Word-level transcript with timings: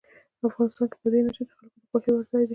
افغانستان 0.47 0.87
کې 0.91 0.97
بادي 1.01 1.17
انرژي 1.19 1.43
د 1.47 1.51
خلکو 1.57 1.77
د 1.81 1.83
خوښې 1.89 2.11
وړ 2.13 2.23
ځای 2.31 2.43
دی. 2.45 2.49